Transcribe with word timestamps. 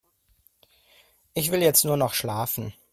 Ich 1.35 1.51
will 1.51 1.61
jetzt 1.61 1.85
nur 1.85 1.95
noch 1.95 2.15
schlafen. 2.15 2.73